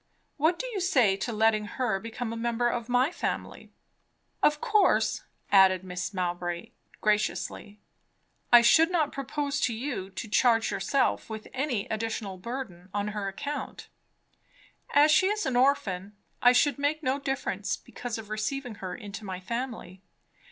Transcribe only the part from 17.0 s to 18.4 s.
no difference because of